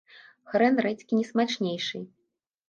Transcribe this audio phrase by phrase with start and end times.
[0.53, 2.03] Хрэн рэдзькі не смачнейшы.